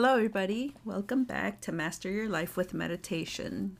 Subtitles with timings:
[0.00, 0.76] Hello, everybody.
[0.84, 3.78] Welcome back to Master Your Life with Meditation.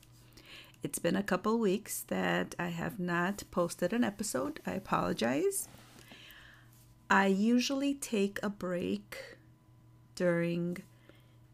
[0.82, 4.58] It's been a couple weeks that I have not posted an episode.
[4.66, 5.68] I apologize.
[7.08, 9.36] I usually take a break
[10.16, 10.78] during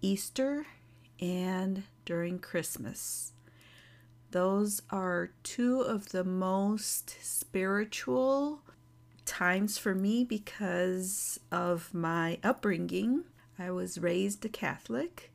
[0.00, 0.65] Easter
[1.20, 3.33] and during Christmas.
[4.30, 8.62] Those are two of the most spiritual
[9.27, 13.24] times for me because of my upbringing.
[13.58, 15.32] I was raised a Catholic.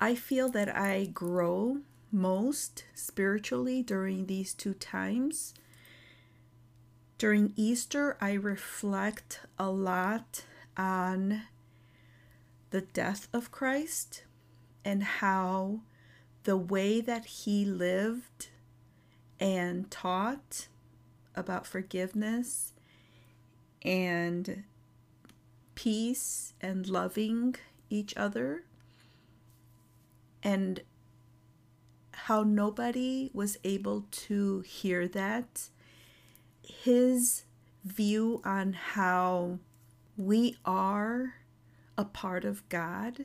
[0.00, 1.78] I feel that I grow
[2.10, 5.54] most spiritually during these two times.
[7.18, 10.44] During Easter, I reflect a lot
[10.76, 11.42] on
[12.70, 14.24] the death of Christ
[14.84, 15.80] and how
[16.44, 18.48] the way that he lived
[19.38, 20.66] and taught
[21.36, 22.72] about forgiveness
[23.82, 24.64] and
[25.82, 27.56] peace and loving
[27.90, 28.62] each other.
[30.40, 30.80] And
[32.12, 35.70] how nobody was able to hear that.
[36.62, 37.42] His
[37.84, 39.58] view on how
[40.16, 41.34] we are
[41.98, 43.24] a part of God.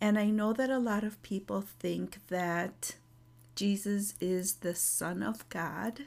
[0.00, 2.96] And I know that a lot of people think that
[3.54, 6.00] Jesus is the Son of God.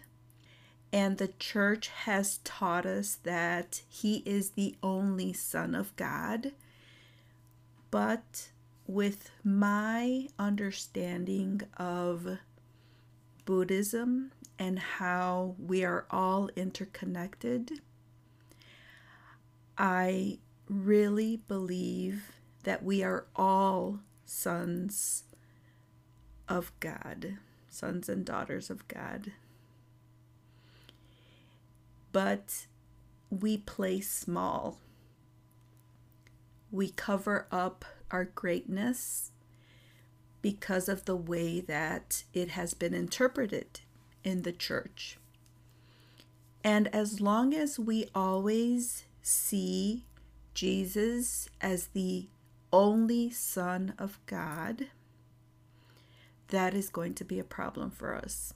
[0.93, 6.51] And the church has taught us that he is the only Son of God.
[7.89, 8.49] But
[8.85, 12.37] with my understanding of
[13.43, 17.71] Buddhism and how we are all interconnected,
[19.75, 20.37] I
[20.69, 22.31] really believe
[22.65, 25.23] that we are all sons
[26.47, 29.31] of God, sons and daughters of God.
[32.13, 32.67] But
[33.29, 34.79] we play small.
[36.71, 39.31] We cover up our greatness
[40.41, 43.81] because of the way that it has been interpreted
[44.23, 45.17] in the church.
[46.63, 50.05] And as long as we always see
[50.53, 52.27] Jesus as the
[52.71, 54.87] only Son of God,
[56.49, 58.53] that is going to be a problem for us.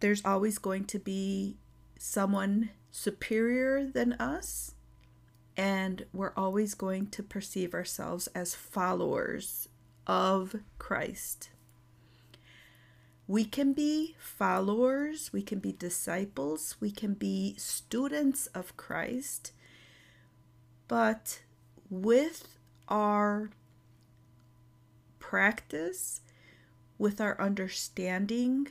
[0.00, 1.56] There's always going to be
[2.02, 4.74] someone superior than us,
[5.56, 9.68] and we're always going to perceive ourselves as followers
[10.04, 11.50] of Christ.
[13.28, 19.52] We can be followers, we can be disciples, we can be students of Christ,
[20.88, 21.42] but
[21.88, 22.58] with
[22.88, 23.50] our
[25.20, 26.20] practice,
[26.98, 28.66] with our understanding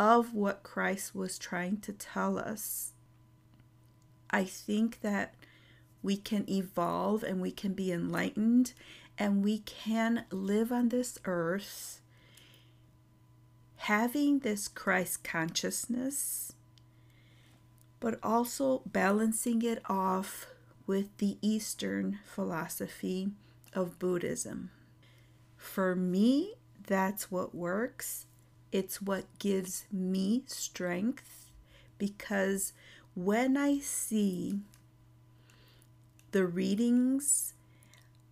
[0.00, 2.94] of what Christ was trying to tell us,
[4.30, 5.34] I think that
[6.02, 8.72] we can evolve and we can be enlightened
[9.18, 12.00] and we can live on this earth
[13.76, 16.54] having this Christ consciousness,
[17.98, 20.46] but also balancing it off
[20.86, 23.32] with the Eastern philosophy
[23.74, 24.70] of Buddhism.
[25.58, 26.54] For me,
[26.86, 28.24] that's what works.
[28.72, 31.50] It's what gives me strength
[31.98, 32.72] because
[33.14, 34.60] when I see
[36.32, 37.54] the readings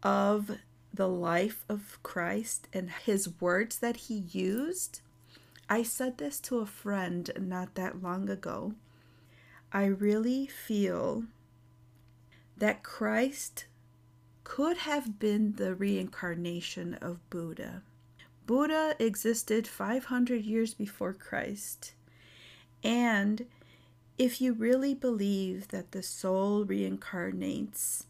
[0.02, 0.58] of
[0.94, 5.00] the life of Christ and his words that he used,
[5.68, 8.74] I said this to a friend not that long ago.
[9.72, 11.24] I really feel
[12.56, 13.66] that Christ
[14.44, 17.82] could have been the reincarnation of Buddha.
[18.48, 21.92] Buddha existed 500 years before Christ.
[22.82, 23.44] And
[24.16, 28.04] if you really believe that the soul reincarnates,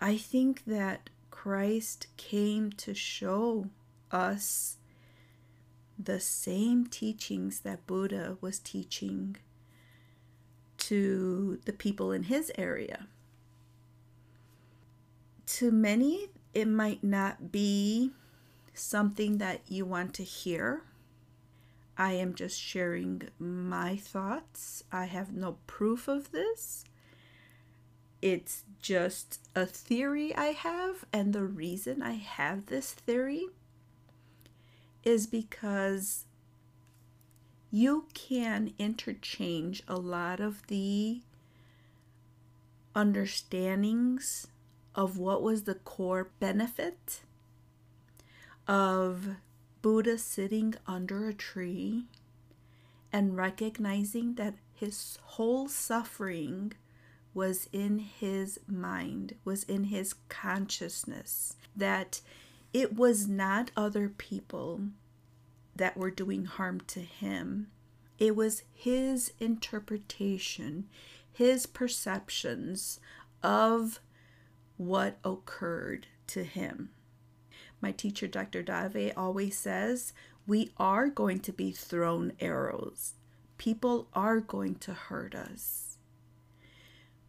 [0.00, 3.66] I think that Christ came to show
[4.10, 4.78] us
[5.98, 9.36] the same teachings that Buddha was teaching
[10.78, 13.06] to the people in his area
[15.44, 18.12] to many, it might not be
[18.74, 20.82] something that you want to hear.
[21.96, 24.84] I am just sharing my thoughts.
[24.90, 26.84] I have no proof of this.
[28.20, 33.46] It's just a theory I have, and the reason I have this theory
[35.04, 36.24] is because
[37.70, 41.22] you can interchange a lot of the
[42.94, 44.46] understandings
[44.94, 47.22] of what was the core benefit
[48.66, 49.36] of
[49.80, 52.04] Buddha sitting under a tree
[53.12, 56.72] and recognizing that his whole suffering
[57.34, 62.20] was in his mind, was in his consciousness, that
[62.72, 64.80] it was not other people
[65.74, 67.68] that were doing harm to him.
[68.18, 70.88] It was his interpretation,
[71.32, 73.00] his perceptions
[73.42, 74.00] of
[74.76, 76.90] what occurred to him.
[77.82, 78.62] My teacher, Dr.
[78.62, 80.12] Dave, always says,
[80.46, 83.14] We are going to be thrown arrows.
[83.58, 85.98] People are going to hurt us.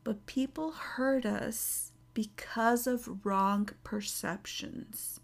[0.03, 5.19] But people hurt us because of wrong perceptions.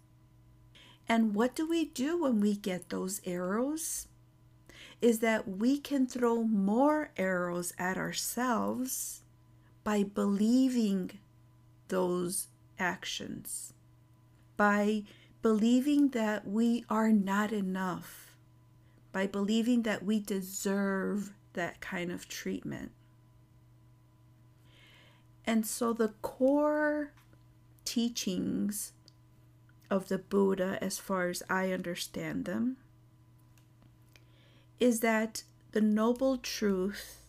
[1.08, 4.08] And what do we do when we get those arrows?
[5.00, 9.22] Is that we can throw more arrows at ourselves
[9.84, 11.12] by believing
[11.88, 12.48] those
[12.78, 13.72] actions,
[14.56, 15.04] by
[15.42, 18.34] believing that we are not enough,
[19.12, 22.92] by believing that we deserve that kind of treatment.
[25.46, 27.12] And so the core
[27.84, 28.92] teachings
[29.90, 32.76] of the Buddha, as far as I understand them,
[34.78, 37.22] is that the noble truth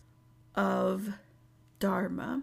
[0.54, 1.14] of
[1.80, 2.42] Dharma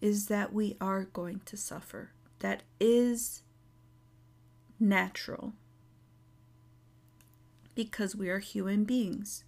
[0.00, 2.10] is that we are going to suffer.
[2.40, 3.42] That is
[4.80, 5.52] natural
[7.74, 9.44] because we are human beings.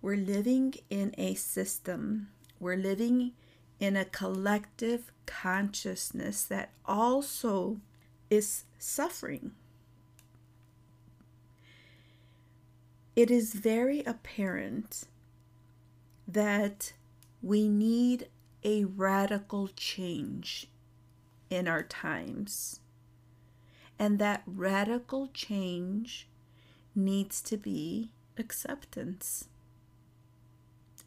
[0.00, 2.28] We're living in a system,
[2.60, 3.32] we're living
[3.80, 7.80] in a collective consciousness that also
[8.30, 9.52] is suffering.
[13.14, 15.04] It is very apparent
[16.26, 16.92] that
[17.42, 18.28] we need
[18.64, 20.68] a radical change
[21.50, 22.80] in our times.
[24.02, 26.26] And that radical change
[26.92, 29.44] needs to be acceptance.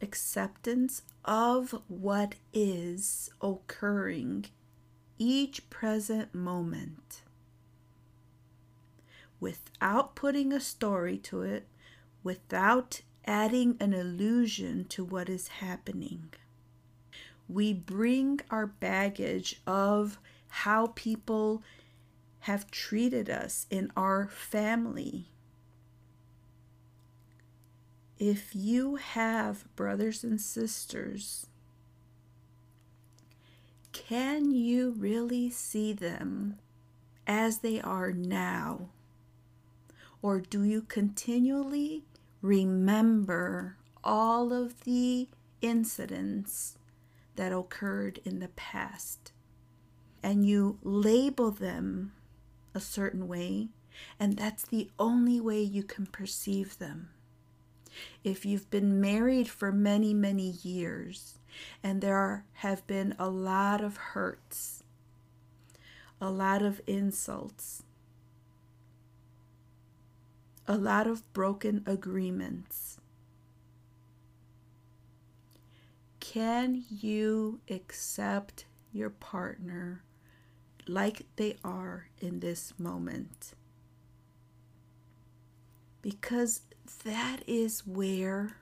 [0.00, 4.46] Acceptance of what is occurring
[5.18, 7.20] each present moment
[9.40, 11.68] without putting a story to it,
[12.22, 16.30] without adding an illusion to what is happening
[17.48, 21.62] we bring our baggage of how people
[22.46, 25.26] have treated us in our family.
[28.20, 31.48] If you have brothers and sisters,
[33.92, 36.60] can you really see them
[37.26, 38.90] as they are now?
[40.22, 42.04] Or do you continually
[42.42, 45.28] remember all of the
[45.60, 46.78] incidents
[47.34, 49.32] that occurred in the past
[50.22, 52.12] and you label them
[52.76, 53.68] a certain way,
[54.20, 57.08] and that's the only way you can perceive them.
[58.22, 61.38] If you've been married for many, many years
[61.82, 64.84] and there are, have been a lot of hurts,
[66.20, 67.82] a lot of insults,
[70.68, 72.98] a lot of broken agreements,
[76.36, 80.02] Can you accept your partner
[80.88, 83.52] like they are in this moment?
[86.02, 86.62] Because
[87.04, 88.56] that is where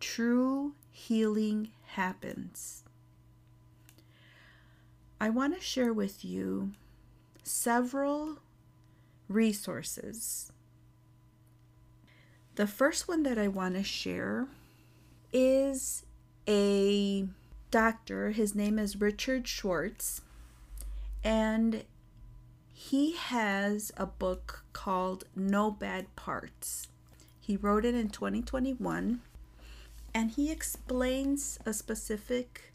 [0.00, 2.84] true healing happens.
[5.20, 6.72] I want to share with you
[7.42, 8.38] several
[9.28, 10.50] resources.
[12.54, 14.48] The first one that I want to share
[15.32, 16.04] is
[16.48, 17.26] a
[17.70, 18.30] doctor.
[18.30, 20.22] His name is Richard Schwartz.
[21.22, 21.84] And
[22.72, 26.88] he has a book called No Bad Parts.
[27.40, 29.20] He wrote it in 2021
[30.14, 32.74] and he explains a specific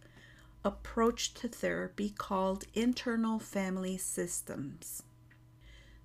[0.64, 5.04] approach to therapy called internal family systems.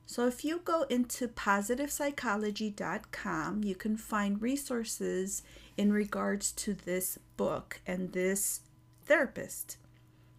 [0.06, 5.44] So, if you go into positivepsychology.com, you can find resources
[5.76, 8.62] in regards to this book and this
[9.04, 9.76] therapist,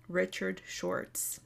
[0.10, 1.40] Richard Schwartz.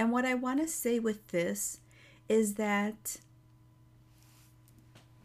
[0.00, 1.80] And what I want to say with this
[2.26, 3.18] is that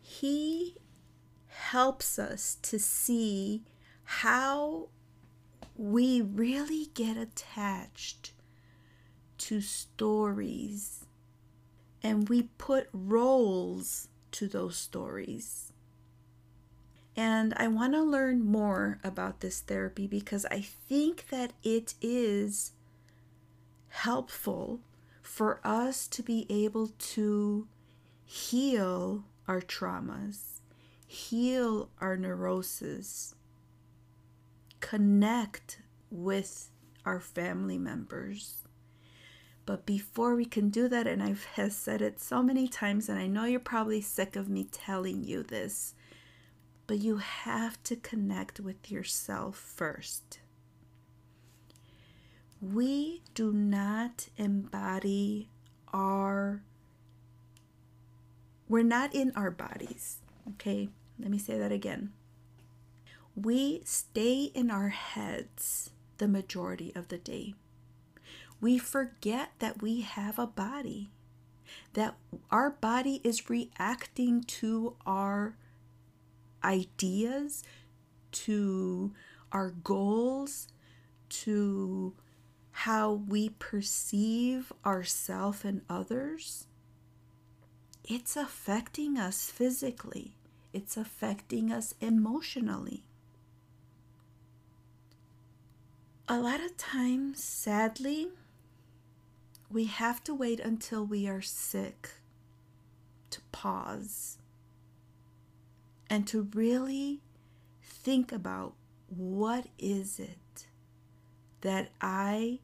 [0.02, 0.76] he
[1.48, 3.64] helps us to see
[4.04, 4.90] how
[5.78, 8.34] we really get attached
[9.38, 11.06] to stories
[12.04, 15.72] and we put roles to those stories.
[17.16, 22.74] And I want to learn more about this therapy because I think that it is
[23.96, 24.82] helpful
[25.22, 27.66] for us to be able to
[28.26, 30.60] heal our traumas,
[31.08, 33.36] heal our neuroses,
[34.82, 36.70] connect with
[37.06, 38.68] our family members.
[39.66, 43.28] But before we can do that, and I've said it so many times, and I
[43.28, 45.96] know you're probably sick of me telling you this,
[46.86, 50.40] but you have to connect with yourself first.
[52.74, 55.50] We do not embody
[55.94, 56.64] our,
[58.68, 60.18] we're not in our bodies.
[60.54, 62.14] Okay, let me say that again.
[63.36, 67.54] We stay in our heads the majority of the day.
[68.60, 71.12] We forget that we have a body,
[71.94, 72.16] that
[72.50, 75.56] our body is reacting to our
[76.64, 77.64] ideas,
[78.32, 79.14] to
[79.52, 80.70] our goals,
[81.30, 82.14] to
[82.80, 86.68] how we perceive ourselves and others.
[88.04, 90.36] It's affecting us physically,
[90.74, 93.06] it's affecting us emotionally.
[96.28, 98.28] A lot of times, sadly,
[99.72, 102.10] we have to wait until we are sick
[103.30, 104.38] to pause
[106.10, 107.22] and to really
[107.82, 108.74] think about
[109.08, 110.68] what is it
[111.62, 112.60] that I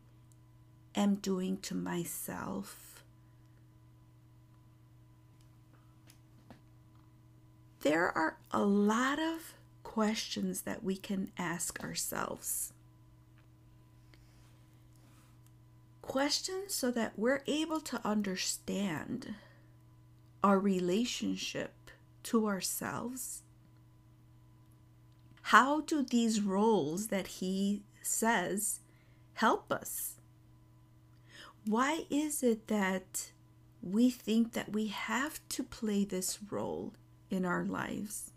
[0.95, 3.03] am doing to myself.
[7.81, 12.73] There are a lot of questions that we can ask ourselves.
[16.01, 19.35] Questions so that we're able to understand
[20.43, 21.73] our relationship
[22.23, 23.43] to ourselves?
[25.43, 28.79] How do these roles that he says
[29.33, 30.20] help us?
[31.65, 33.31] Why is it that
[33.83, 36.93] we think that we have to play this role
[37.29, 38.31] in our lives?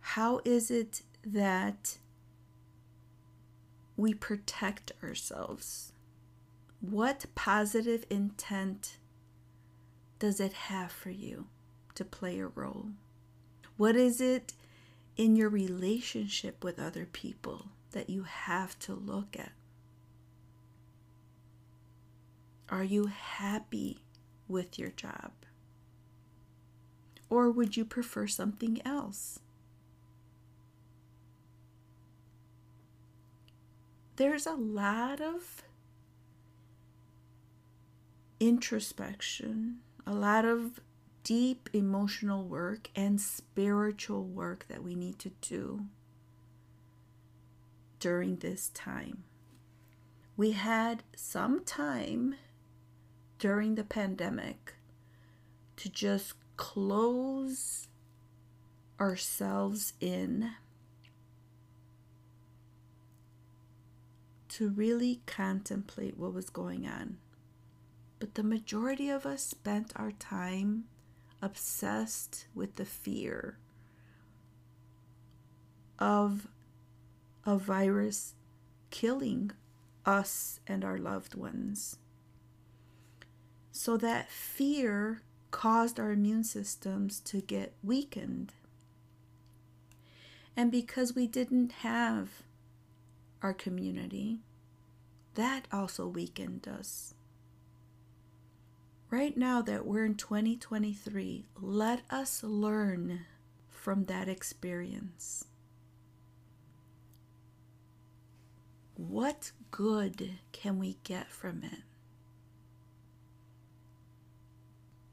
[0.00, 1.98] How is it that
[3.96, 5.92] we protect ourselves?
[6.80, 8.98] What positive intent
[10.18, 11.46] does it have for you
[11.94, 12.88] to play a role?
[13.76, 14.52] What is it
[15.16, 19.52] in your relationship with other people that you have to look at?
[22.68, 24.04] Are you happy
[24.46, 25.32] with your job?
[27.28, 29.40] Or would you prefer something else?
[34.16, 35.62] There's a lot of
[38.38, 40.80] introspection a lot of
[41.22, 45.86] deep emotional work and spiritual work that we need to do
[48.04, 49.24] during this time.
[50.36, 52.34] We had some time
[53.38, 54.74] during the pandemic
[55.78, 57.88] to just close
[59.00, 60.50] ourselves in
[64.50, 67.16] to really contemplate what was going on.
[68.18, 70.84] But the majority of us spent our time
[71.40, 73.56] obsessed with the fear
[75.98, 76.48] of
[77.46, 78.34] a virus
[78.90, 79.50] killing
[80.06, 81.98] us and our loved ones.
[83.72, 88.52] So that fear caused our immune systems to get weakened.
[90.56, 92.42] And because we didn't have
[93.42, 94.40] our community,
[95.34, 97.14] that also weakened us
[99.14, 103.20] right now that we're in 2023, let us learn
[103.68, 105.44] from that experience.
[108.96, 111.82] What good can we get from it?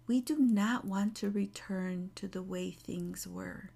[0.08, 3.72] We do not want to return to the way things were.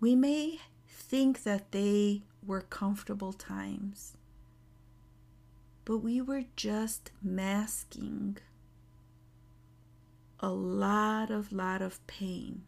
[0.00, 4.16] We may think that they were comfortable times,
[5.84, 8.38] but we were just masking
[10.40, 12.62] a lot of lot of pain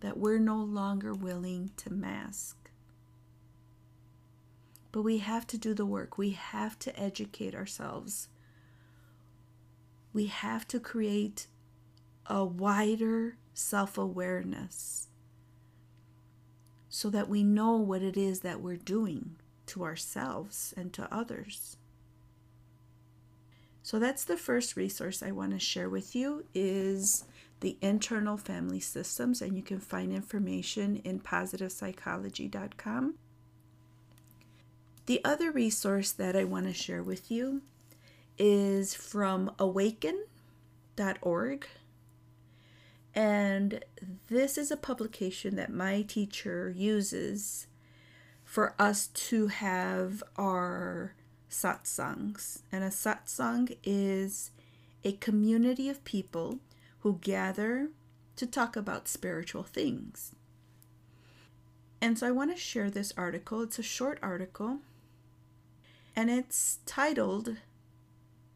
[0.00, 2.57] that we're no longer willing to mask
[4.92, 6.16] but we have to do the work.
[6.18, 8.28] We have to educate ourselves.
[10.12, 11.46] We have to create
[12.26, 15.08] a wider self-awareness
[16.88, 21.76] so that we know what it is that we're doing to ourselves and to others.
[23.82, 27.24] So that's the first resource I want to share with you is
[27.60, 33.14] the internal family systems and you can find information in positivepsychology.com.
[35.08, 37.62] The other resource that I want to share with you
[38.36, 41.66] is from awakin.org
[43.14, 43.84] And
[44.26, 47.68] this is a publication that my teacher uses
[48.44, 51.14] for us to have our
[51.50, 52.60] satsangs.
[52.70, 54.50] And a satsang is
[55.04, 56.58] a community of people
[57.00, 57.88] who gather
[58.36, 60.34] to talk about spiritual things.
[61.98, 63.62] And so I want to share this article.
[63.62, 64.80] It's a short article
[66.18, 67.58] and it's titled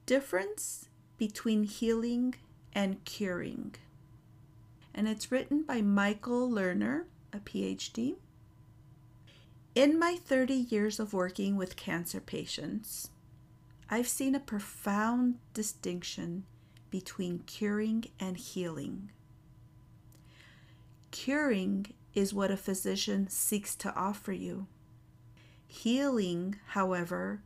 [0.04, 2.35] Difference Between Healing
[2.73, 3.76] and Curing.
[4.92, 8.16] And it's written by Michael Lerner, a PhD.
[9.76, 13.11] In my 30 years of working with cancer patients,
[13.88, 16.42] I've seen a profound distinction
[16.90, 19.12] between curing and healing.
[21.12, 24.66] Curing is what a physician seeks to offer you.
[25.69, 27.40] Healing, however,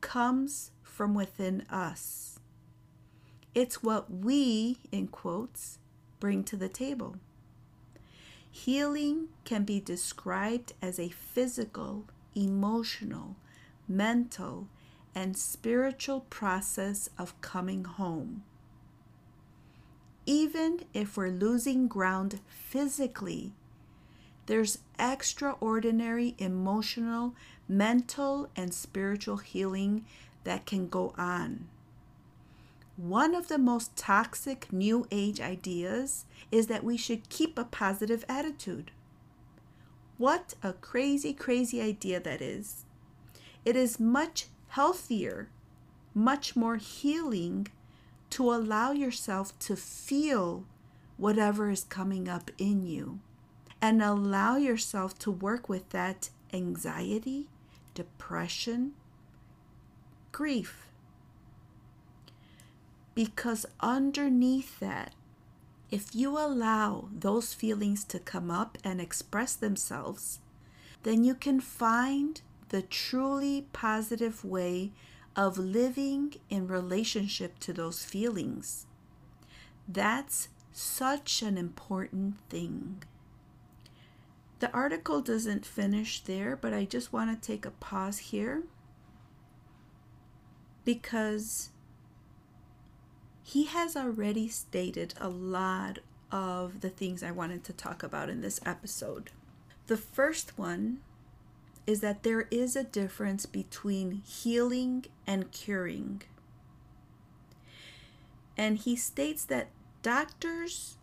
[0.00, 2.38] comes from within us.
[3.54, 5.78] It's what we, in quotes,
[6.20, 7.16] bring to the table.
[8.50, 13.36] Healing can be described as a physical, emotional,
[13.86, 14.68] mental,
[15.14, 18.42] and spiritual process of coming home.
[20.26, 23.52] Even if we're losing ground physically,
[24.46, 27.34] there's extraordinary emotional,
[27.68, 30.04] mental, and spiritual healing
[30.44, 31.68] that can go on.
[32.96, 38.24] One of the most toxic New Age ideas is that we should keep a positive
[38.28, 38.90] attitude.
[40.16, 42.84] What a crazy, crazy idea that is.
[43.64, 45.48] It is much healthier,
[46.12, 47.68] much more healing
[48.30, 50.64] to allow yourself to feel
[51.16, 53.20] whatever is coming up in you
[53.80, 57.46] and allow yourself to work with that anxiety,
[57.98, 58.92] depression,
[60.32, 60.88] grief
[63.18, 65.12] because underneath that,
[65.90, 70.38] if you allow those feelings to come up and express themselves,
[71.02, 74.92] then you can find the truly positive way
[75.34, 78.86] of living in relationship to those feelings.
[79.88, 83.02] That's such an important thing.
[84.60, 88.64] The article doesn't finish there, but I just want to take a pause here
[90.84, 91.70] because
[93.42, 96.00] he has already stated a lot
[96.32, 99.30] of the things I wanted to talk about in this episode.
[99.86, 100.98] The first one
[101.86, 106.22] is that there is a difference between healing and curing.
[108.56, 109.68] And he states that
[110.02, 110.98] doctors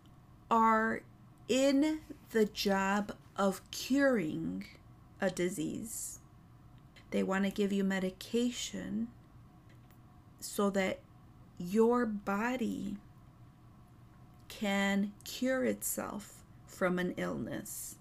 [0.51, 1.01] are
[1.47, 4.65] in the job of curing
[5.21, 6.19] a disease.
[7.11, 9.09] They want to give you medication
[10.39, 10.99] so that
[11.57, 12.97] your body
[14.47, 17.95] can cure itself from an illness.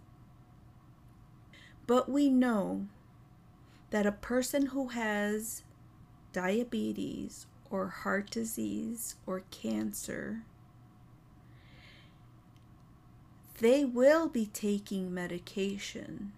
[1.87, 2.87] But we know
[3.91, 5.63] that a person who has
[6.33, 10.43] diabetes or heart disease or cancer,
[13.59, 16.33] they will be taking medication.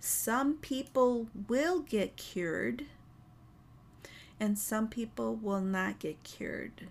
[0.00, 2.86] Some people will get cured
[4.38, 6.88] and some people will not get cured.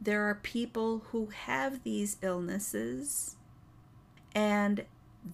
[0.00, 3.36] There are people who have these illnesses
[4.34, 4.84] and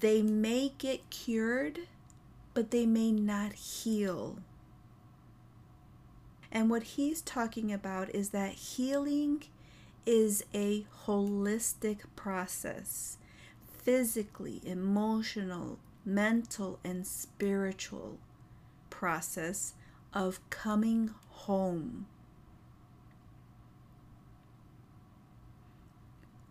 [0.01, 1.81] they may get cured,
[2.53, 4.38] but they may not heal.
[6.51, 9.44] And what he's talking about is that healing
[10.07, 13.19] is a holistic process
[13.66, 18.19] physically, emotional, mental, and spiritual
[18.88, 19.75] process
[20.14, 22.07] of coming home.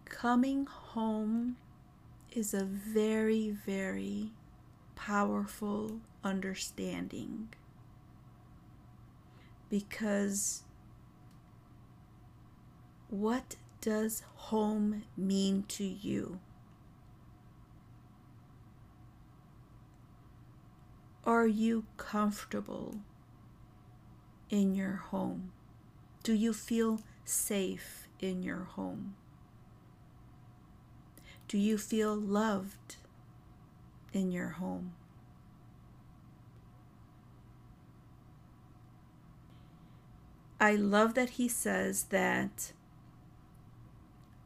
[0.05, 1.57] Coming home
[2.31, 4.31] is a very, very
[4.95, 7.49] powerful understanding
[9.69, 10.63] because
[13.19, 16.39] what does home mean to you?
[21.23, 22.95] Are you comfortable
[24.49, 25.51] in your home?
[26.23, 29.15] Do you feel safe in your home?
[31.47, 32.97] Do you feel loved
[34.13, 34.93] in your home?
[40.59, 42.71] I love that he says that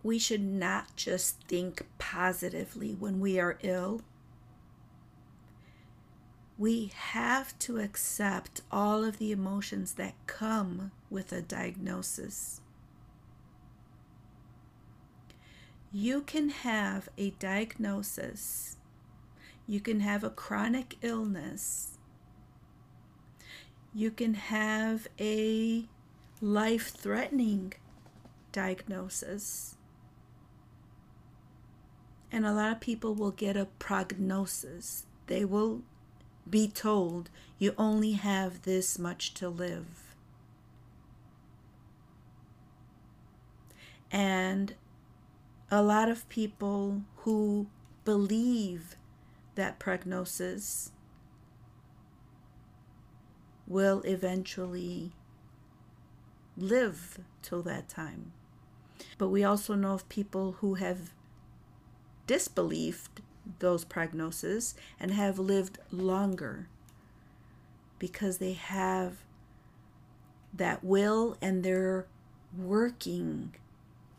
[0.04, 4.02] we should not just think positively when we are ill,
[6.58, 12.62] we have to accept all of the emotions that come with a diagnosis.
[15.92, 18.78] You can have a diagnosis,
[19.66, 21.98] you can have a chronic illness,
[23.94, 25.86] you can have a
[26.42, 27.74] life threatening
[28.52, 29.76] diagnosis.
[32.32, 35.06] And a lot of people will get a prognosis.
[35.28, 35.82] They will
[36.50, 40.16] be told you only have this much to live.
[44.12, 44.74] And
[45.70, 47.68] a lot of people who
[48.06, 48.96] believe
[49.56, 50.92] that prognosis
[53.68, 55.12] will eventually
[56.58, 58.32] live till that time.
[59.18, 61.12] But we also know of people who have
[62.30, 63.22] disbelieved
[63.58, 66.68] those prognoses and have lived longer
[67.98, 69.24] because they have
[70.54, 72.06] that will and they're
[72.56, 73.56] working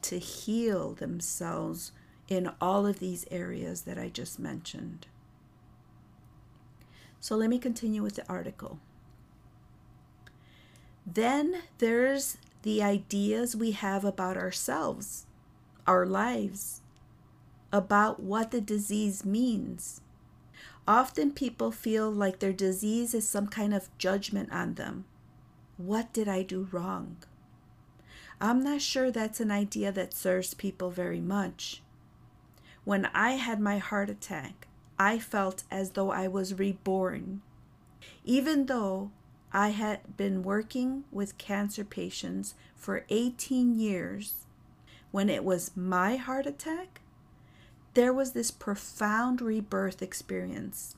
[0.03, 1.93] to heal themselves
[2.27, 5.07] in all of these areas that I just mentioned.
[7.21, 8.81] So let me continue with the article.
[11.07, 15.27] Then there's the ideas we have about ourselves,
[15.87, 16.81] our lives,
[17.73, 20.01] about what the disease means.
[20.87, 25.05] Often people feel like their disease is some kind of judgment on them.
[25.77, 27.19] What did I do wrong?
[28.41, 31.83] I'm not sure that's an idea that serves people very much.
[32.85, 34.67] When I had my heart attack,
[34.99, 37.43] I felt as though I was reborn.
[38.25, 39.11] Even though
[39.53, 44.47] I had been working with cancer patients for 18 years,
[45.11, 47.01] when it was my heart attack,
[47.95, 50.97] there was this profound rebirth experience.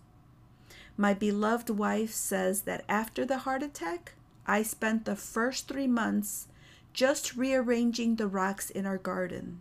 [0.97, 4.15] My beloved wife says that after the heart attack,
[4.47, 6.49] I spent the first three months
[6.93, 9.61] just rearranging the rocks in our garden.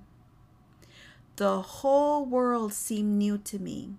[1.37, 3.95] The whole world seemed new to me.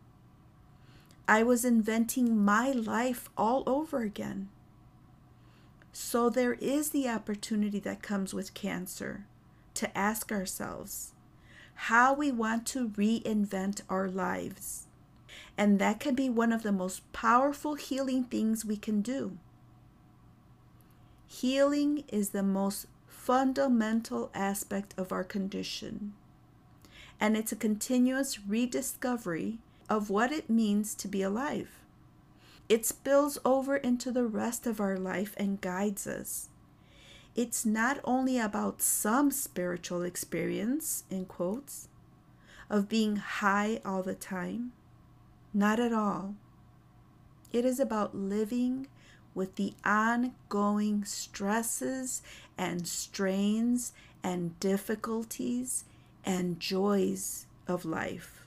[1.27, 4.51] I was inventing my life all over again.
[5.93, 9.25] So there is the opportunity that comes with cancer
[9.75, 11.13] to ask ourselves
[11.75, 14.87] how we want to reinvent our lives.
[15.57, 19.39] And that can be one of the most powerful healing things we can do.
[21.27, 26.15] Healing is the most fundamental aspect of our condition.
[27.21, 29.59] And it's a continuous rediscovery
[29.89, 31.71] of what it means to be alive.
[32.69, 36.49] It spills over into the rest of our life and guides us.
[37.35, 41.89] It's not only about some spiritual experience, in quotes,
[42.69, 44.73] of being high all the time.
[45.55, 46.35] Not at all.
[47.53, 48.87] It is about living
[49.35, 52.23] with the ongoing stresses
[52.59, 53.93] and strains
[54.23, 55.85] and difficulties
[56.25, 58.45] and joys of life,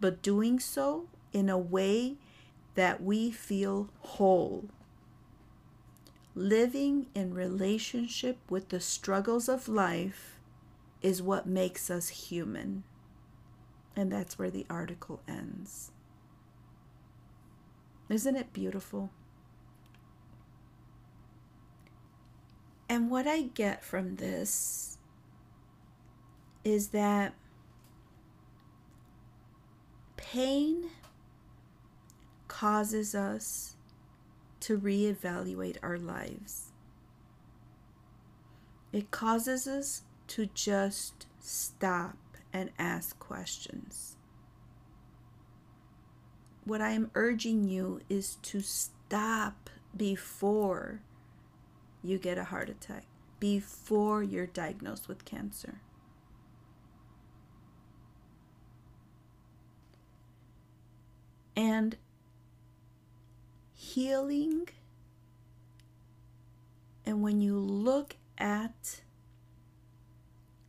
[0.00, 2.16] but doing so in a way
[2.74, 4.64] that we feel whole.
[6.40, 10.40] Living in relationship with the struggles of life
[11.02, 12.82] is what makes us human.
[13.94, 15.90] And that's where the article ends.
[18.08, 19.10] Isn't it beautiful?
[22.88, 24.96] And what I get from this
[26.64, 27.34] is that
[30.16, 30.88] pain
[32.48, 33.76] causes us
[34.60, 36.72] to reevaluate our lives.
[38.92, 42.16] It causes us to just stop
[42.52, 44.16] and ask questions.
[46.64, 51.02] What I am urging you is to stop before
[52.02, 53.04] you get a heart attack
[53.40, 55.80] before you're diagnosed with cancer.
[61.56, 61.96] And
[63.94, 64.68] healing,
[67.04, 69.00] and when you look at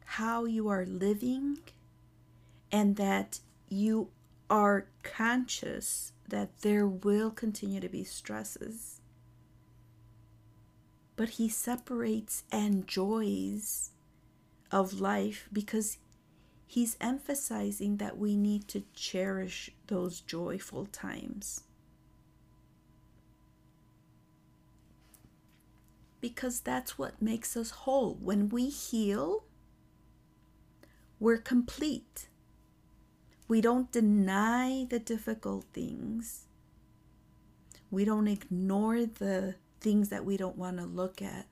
[0.05, 1.59] how you are living,
[2.71, 4.09] and that you
[4.49, 9.01] are conscious that there will continue to be stresses
[11.21, 13.91] but he separates and joys
[14.71, 15.99] of life because
[16.65, 21.61] he's emphasizing that we need to cherish those joyful times.
[26.21, 28.17] Because that's what makes us whole.
[28.21, 29.43] When we heal,
[31.19, 32.29] we're complete.
[33.47, 36.45] We don't deny the difficult things.
[37.89, 41.47] We don't ignore the things that we don't want to look at.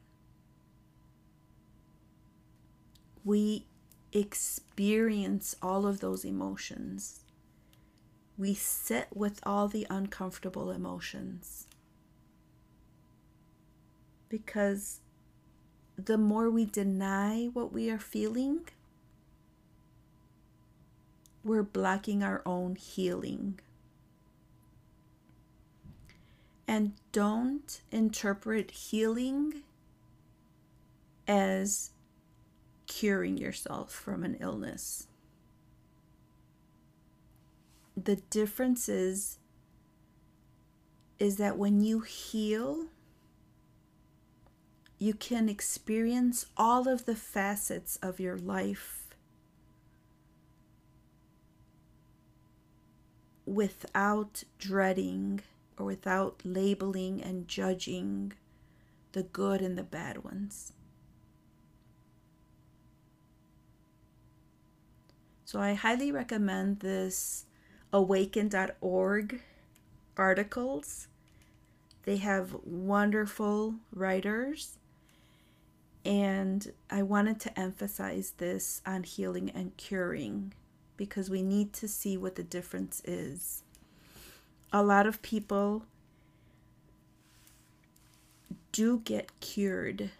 [3.25, 3.65] We
[4.13, 7.21] experience all of those emotions.
[8.37, 11.67] We sit with all the uncomfortable emotions.
[14.29, 15.01] Because
[15.97, 18.61] the more we deny what we are feeling,
[21.43, 23.59] we're blocking our own healing.
[26.67, 29.63] And don't interpret healing
[31.27, 31.91] as
[32.85, 35.07] curing yourself from an illness.
[37.97, 39.37] The difference is
[41.17, 42.85] is that when you heal
[44.99, 49.07] you can experience all of the facets of your life
[53.45, 55.39] without dreading
[55.77, 58.33] or without labeling and judging
[59.13, 60.73] the good and the bad ones.
[65.45, 67.45] So I highly recommend this
[67.93, 69.41] awakin.org
[70.17, 71.07] articles.
[72.03, 74.78] They have wonderful writers
[76.05, 80.53] and I wanted to emphasize this on healing and curing
[80.97, 83.63] because we need to see what the difference is.
[84.71, 85.85] A lot of people
[88.71, 90.11] do get cured,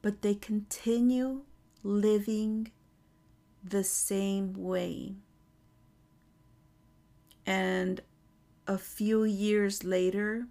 [0.00, 1.42] but they continue
[1.82, 2.70] living
[3.62, 5.14] the same way.
[7.44, 8.00] And
[8.66, 10.46] a few years later,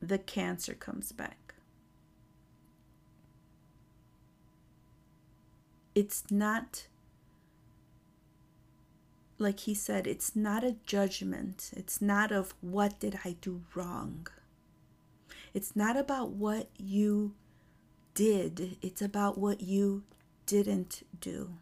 [0.00, 1.54] the cancer comes back.
[5.94, 6.86] It's not,
[9.38, 11.72] like he said, it's not a judgment.
[11.76, 14.28] It's not of what did I do wrong.
[15.54, 17.34] It's not about what you
[18.14, 20.04] did, it's about what you
[20.46, 21.54] didn't do.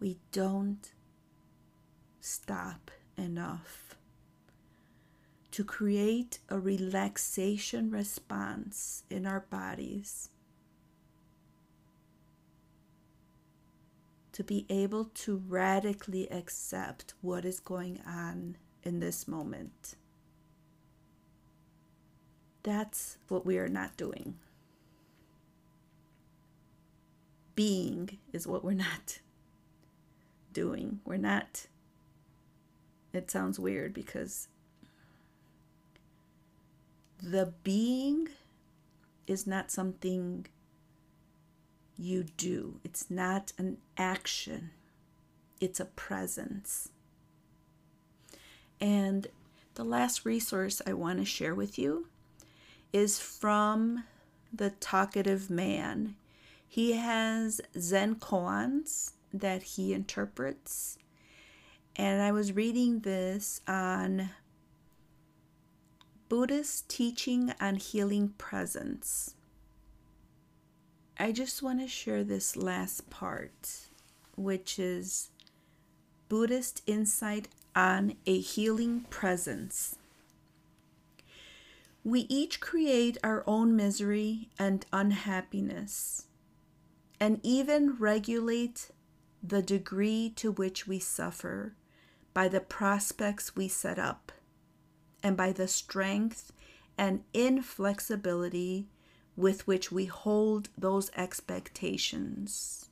[0.00, 0.92] We don't
[2.20, 3.96] stop enough
[5.50, 10.30] to create a relaxation response in our bodies,
[14.32, 19.96] to be able to radically accept what is going on in this moment.
[22.62, 24.36] That's what we are not doing.
[27.54, 29.18] Being is what we're not
[30.52, 31.00] doing.
[31.04, 31.66] We're not,
[33.12, 34.48] it sounds weird because
[37.22, 38.28] the being
[39.26, 40.46] is not something
[41.96, 44.70] you do, it's not an action,
[45.60, 46.88] it's a presence.
[48.80, 49.26] And
[49.74, 52.06] the last resource I want to share with you
[52.92, 54.04] is from
[54.52, 56.16] the talkative man.
[56.66, 60.98] He has Zen koans that he interprets.
[61.96, 64.30] And I was reading this on
[66.28, 69.34] Buddhist teaching on healing presence.
[71.18, 73.88] I just want to share this last part,
[74.36, 75.30] which is
[76.28, 79.96] Buddhist insight on a healing presence.
[82.04, 86.26] We each create our own misery and unhappiness,
[87.18, 88.90] and even regulate
[89.42, 91.74] the degree to which we suffer
[92.34, 94.32] by the prospects we set up
[95.22, 96.52] and by the strength
[96.96, 98.88] and inflexibility
[99.36, 102.86] with which we hold those expectations.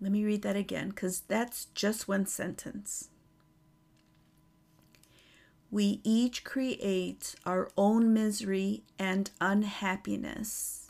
[0.00, 3.08] Let me read that again because that's just one sentence.
[5.70, 10.83] We each create our own misery and unhappiness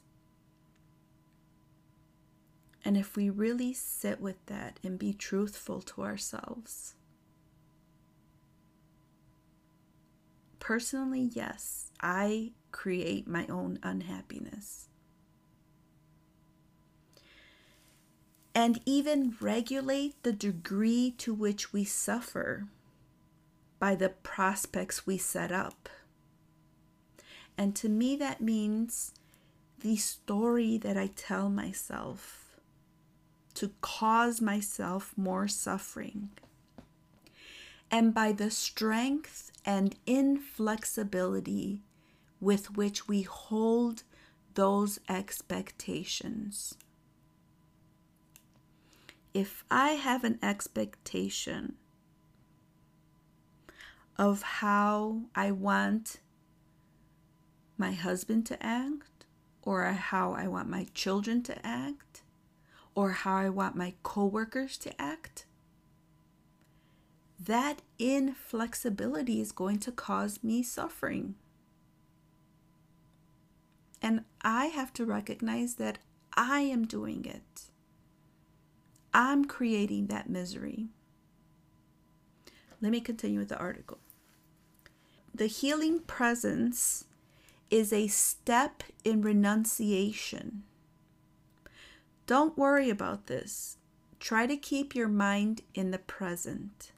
[2.84, 6.94] and if we really sit with that and be truthful to ourselves,
[10.58, 14.88] personally, yes, I create my own unhappiness.
[18.54, 22.68] And even regulate the degree to which we suffer
[23.78, 25.88] by the prospects we set up.
[27.56, 29.12] And to me, that means
[29.80, 32.43] the story that I tell myself
[33.54, 36.30] to cause myself more suffering.
[37.90, 41.82] And by the strength and inflexibility
[42.40, 44.02] with which we hold
[44.54, 46.74] those expectations.
[49.34, 51.74] if I have an expectation
[54.16, 56.20] of how I want
[57.76, 59.26] my husband to act,
[59.62, 62.22] or how I want my children to act,
[62.94, 65.46] or how I want my coworkers to act,
[67.38, 71.34] that inflexibility is going to cause me suffering.
[74.00, 75.98] And I have to recognize that
[76.34, 77.62] I am doing it.
[79.12, 80.88] I'm creating that misery.
[82.80, 83.98] Let me continue with the article.
[85.34, 87.04] The healing presence
[87.70, 90.64] is a step in renunciation.
[92.26, 93.76] Don't worry about this.
[94.18, 96.92] Try to keep your mind in the present.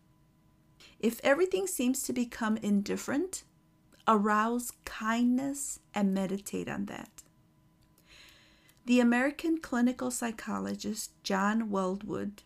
[1.00, 3.42] If everything seems to become indifferent,
[4.06, 7.22] arouse kindness and meditate on that.
[8.84, 12.38] The American clinical psychologist John Welwood,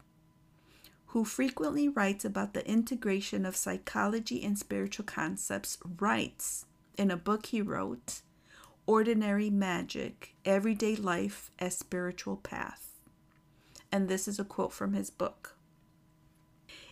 [1.08, 6.64] who frequently writes about the integration of psychology and spiritual concepts, writes
[6.96, 8.22] in a book he wrote,
[8.86, 13.00] Ordinary Magic Everyday Life as Spiritual Path.
[13.92, 15.56] And this is a quote from his book.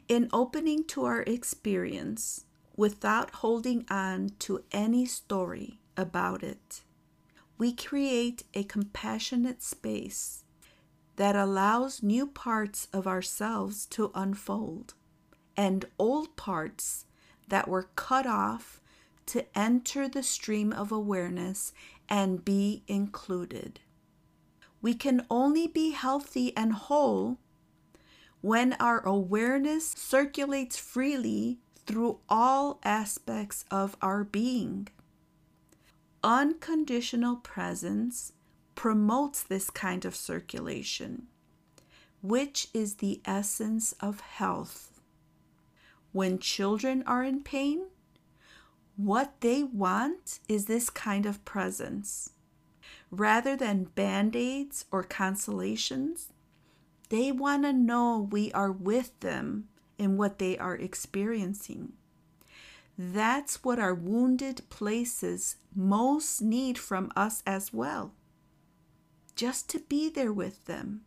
[0.08, 2.44] In opening to our experience
[2.76, 6.82] without holding on to any story about it,
[7.58, 10.44] we create a compassionate space
[11.16, 14.94] that allows new parts of ourselves to unfold
[15.56, 17.04] and old parts
[17.48, 18.77] that were cut off
[19.28, 21.72] to enter the stream of awareness
[22.08, 23.80] and be included.
[24.80, 27.38] We can only be healthy and whole
[28.40, 34.88] when our awareness circulates freely through all aspects of our being.
[36.22, 38.32] Unconditional presence
[38.74, 41.26] promotes this kind of circulation,
[42.22, 45.00] which is the essence of health.
[46.12, 47.86] When children are in pain,
[48.98, 52.30] what they want is this kind of presence.
[53.12, 56.32] Rather than band aids or consolations,
[57.08, 61.92] they want to know we are with them in what they are experiencing.
[62.98, 68.12] That's what our wounded places most need from us as well.
[69.36, 71.02] Just to be there with them.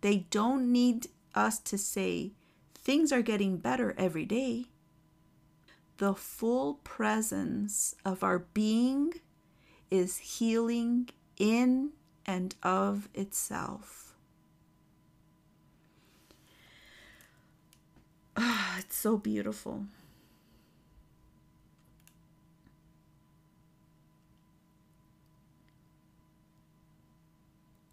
[0.00, 2.32] They don't need us to say,
[2.74, 4.68] things are getting better every day.
[5.98, 9.14] The full presence of our being
[9.90, 11.90] is healing in
[12.24, 14.14] and of itself.
[18.36, 19.86] Ah, it's so beautiful.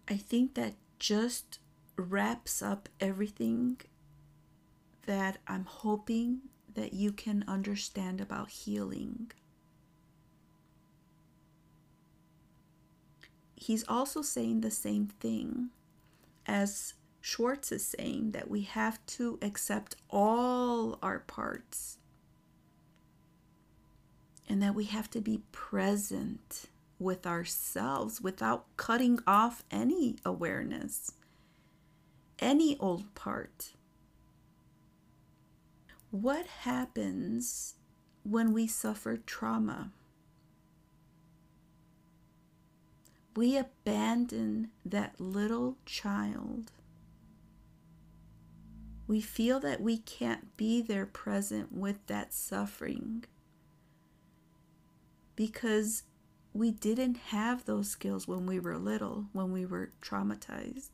[0.08, 1.58] I think that just
[1.96, 3.80] wraps up everything
[5.06, 6.42] that I'm hoping
[6.76, 9.32] that you can understand about healing.
[13.56, 15.70] He's also saying the same thing
[16.46, 21.98] as Schwartz is saying that we have to accept all our parts
[24.48, 26.66] and that we have to be present
[26.98, 31.14] with ourselves without cutting off any awareness,
[32.38, 33.72] any old part.
[36.22, 37.74] What happens
[38.22, 39.92] when we suffer trauma?
[43.34, 46.72] We abandon that little child
[49.06, 53.24] we feel that we can't be there present with that suffering
[55.36, 56.02] because
[56.52, 60.90] we didn't have those skills when we were little, when we were traumatized.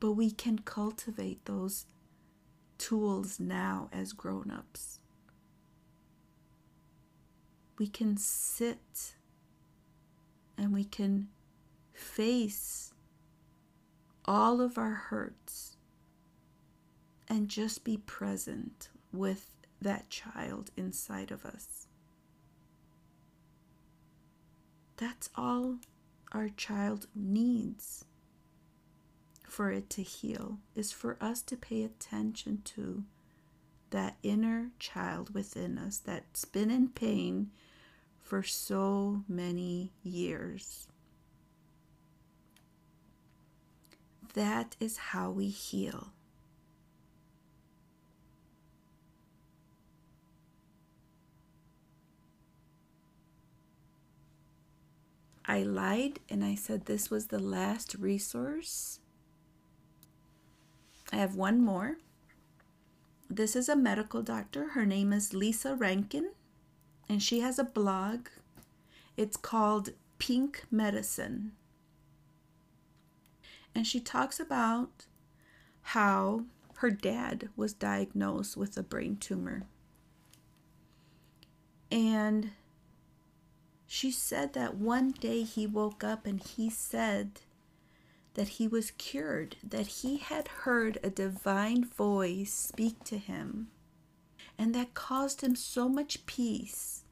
[0.00, 1.86] But we can cultivate those
[2.78, 5.00] tools now as grown ups.
[7.78, 9.16] We can sit
[10.56, 11.28] and we can
[11.92, 12.94] face
[14.24, 15.76] all of our hurts
[17.28, 19.50] and just be present with
[19.80, 21.86] that child inside of us.
[24.96, 25.76] That's all
[26.32, 28.04] our child needs
[29.56, 33.02] for it to heal, is for us to pay attention to
[33.88, 37.50] that inner child within us that's been in pain
[38.20, 40.88] for so many years.
[44.34, 46.12] That is how we heal.
[55.46, 59.00] I lied and I said this was the last resource.
[61.12, 61.98] I have one more.
[63.28, 64.68] This is a medical doctor.
[64.70, 66.32] Her name is Lisa Rankin,
[67.08, 68.28] and she has a blog.
[69.16, 71.52] It's called Pink Medicine.
[73.74, 75.06] And she talks about
[75.82, 76.44] how
[76.76, 79.64] her dad was diagnosed with a brain tumor.
[81.90, 82.50] And
[83.86, 87.40] she said that one day he woke up and he said
[88.36, 93.68] that he was cured, that he had heard a divine voice speak to him,
[94.58, 97.02] and that caused him so much peace.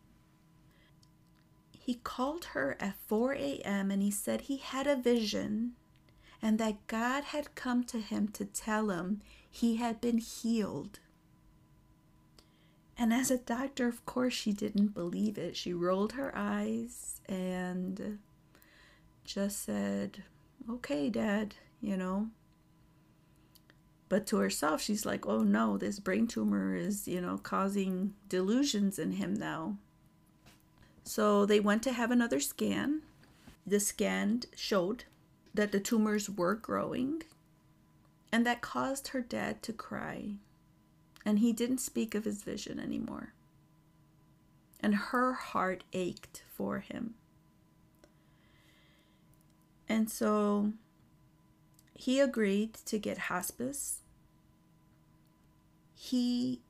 [1.79, 3.91] He called her at 4 a.m.
[3.91, 5.73] and he said he had a vision
[6.43, 11.01] and that God had come to him to tell him he had been healed.
[12.99, 15.57] And as a doctor, of course, she didn't believe it.
[15.57, 18.19] She rolled her eyes and
[19.25, 20.23] just said,
[20.69, 22.29] Okay, Dad, you know.
[24.09, 28.99] But to herself, she's like, Oh no, this brain tumor is, you know, causing delusions
[28.99, 29.77] in him now.
[31.05, 33.03] So they went to have another scan.
[33.67, 35.05] The scan showed
[35.53, 37.23] that the tumors were growing,
[38.33, 40.37] and that caused her dad to cry
[41.25, 43.33] and he didn't speak of his vision anymore.
[44.81, 47.15] And her heart ached for him.
[49.89, 50.73] And so
[51.95, 54.01] he agreed to get hospice.
[55.95, 56.61] He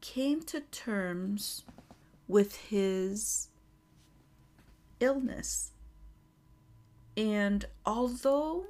[0.00, 1.64] came to terms
[2.26, 3.48] with his
[5.00, 5.72] illness.
[7.16, 8.66] And although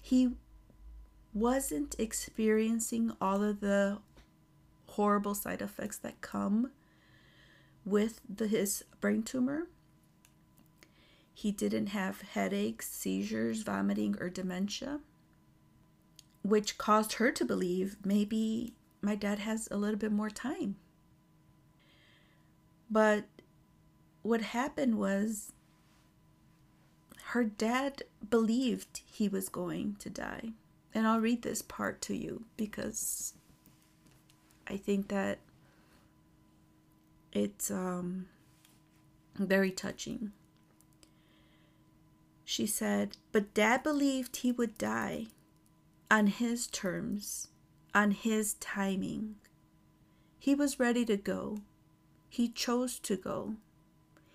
[0.00, 0.30] he
[1.34, 3.98] wasn't experiencing all of the
[4.86, 6.70] horrible side effects that come
[7.84, 9.66] with the, his brain tumor.
[11.36, 15.00] He didn't have headaches, seizures, vomiting, or dementia,
[16.42, 18.72] which caused her to believe maybe
[19.02, 20.76] my dad has a little bit more time.
[22.90, 23.26] But
[24.22, 25.52] what happened was
[27.24, 30.52] her dad believed he was going to die.
[30.94, 33.34] And I'll read this part to you because
[34.66, 35.40] I think that
[37.30, 38.28] it's um,
[39.34, 40.32] very touching.
[42.46, 45.26] She said, But dad believed he would die
[46.10, 47.48] on his terms,
[47.94, 49.34] on his timing.
[50.38, 51.58] He was ready to go.
[52.30, 53.56] He chose to go.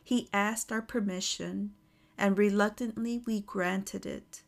[0.03, 1.73] He asked our permission,
[2.17, 4.43] and reluctantly we granted it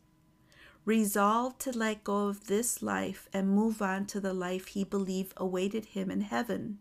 [0.84, 5.32] resolved to let go of this life and move on to the life he believed
[5.36, 6.78] awaited him in heaven.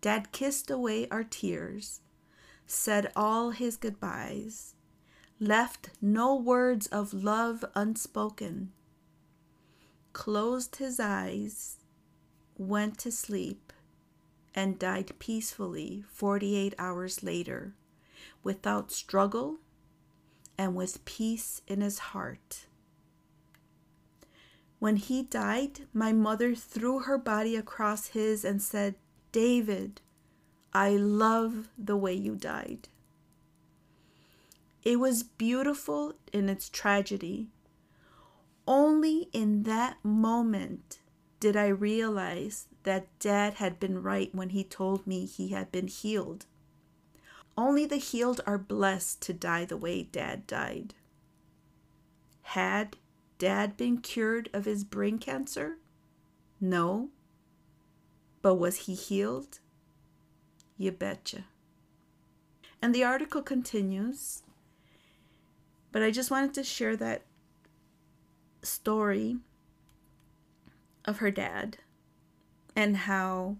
[0.00, 2.00] Dad kissed away our tears,
[2.66, 4.75] said all his goodbyes,
[5.38, 8.72] left no words of love unspoken,
[10.12, 11.76] closed his eyes,
[12.56, 13.72] went to sleep,
[14.54, 17.74] and died peacefully 48 hours later,
[18.42, 19.58] without struggle
[20.56, 22.66] and with peace in his heart.
[24.78, 28.94] When he died, my mother threw her body across his and said,
[29.32, 30.00] David,
[30.72, 32.88] I love the way you died.
[34.86, 37.48] It was beautiful in its tragedy.
[38.68, 41.00] Only in that moment
[41.40, 45.88] did I realize that Dad had been right when he told me he had been
[45.88, 46.46] healed.
[47.58, 50.94] Only the healed are blessed to die the way Dad died.
[52.42, 52.96] Had
[53.38, 55.78] dad been cured of his brain cancer?
[56.60, 57.08] No.
[58.40, 59.58] But was he healed?
[60.78, 61.46] You betcha.
[62.80, 64.44] And the article continues,
[65.96, 67.22] but I just wanted to share that
[68.60, 69.38] story
[71.06, 71.78] of her dad
[72.76, 73.56] and how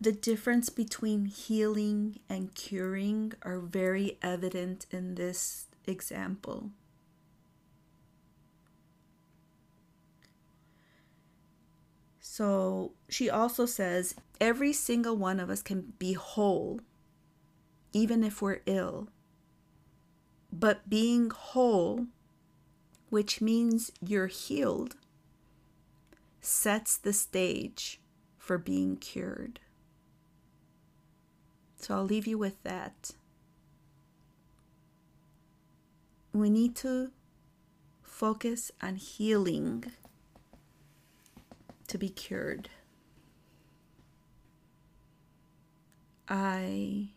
[0.00, 6.70] the difference between healing and curing are very evident in this example.
[12.18, 16.80] So she also says every single one of us can be whole,
[17.92, 19.08] even if we're ill.
[20.56, 22.06] But being whole,
[23.10, 24.94] which means you're healed,
[26.40, 28.00] sets the stage
[28.38, 29.58] for being cured.
[31.76, 33.10] So I'll leave you with that.
[36.32, 37.10] We need to
[38.00, 39.86] focus on healing
[41.88, 42.68] to be cured.
[46.28, 47.08] I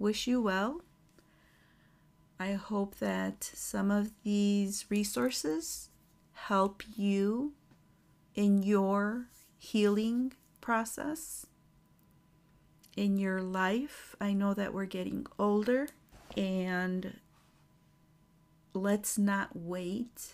[0.00, 0.80] wish you well.
[2.42, 5.90] I hope that some of these resources
[6.32, 7.52] help you
[8.34, 9.28] in your
[9.58, 11.46] healing process
[12.96, 14.16] in your life.
[14.20, 15.86] I know that we're getting older
[16.36, 17.20] and
[18.74, 20.32] let's not wait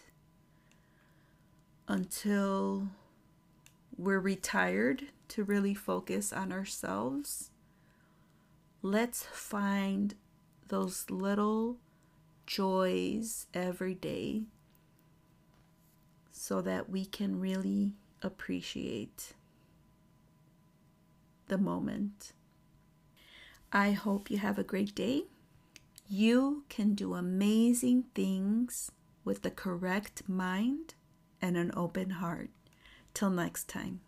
[1.89, 2.89] until
[3.99, 7.51] we're retired to really focus on ourselves.
[8.81, 10.15] Let's find
[10.69, 11.77] those little
[12.49, 14.43] joys every day
[16.33, 17.93] so that we can really
[18.23, 19.35] appreciate
[21.49, 22.33] the moment.
[23.71, 25.25] I hope you have a great day.
[26.09, 28.91] You can do amazing things
[29.25, 30.95] with the correct mind
[31.43, 32.49] and an open heart.
[33.13, 34.01] Till next time.